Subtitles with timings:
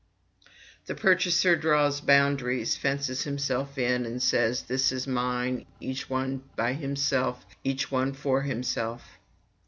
[0.87, 6.73] The purchaser draws boundaries, fences himself in, and says, "This is mine; each one by
[6.73, 9.19] himself, each one for himself."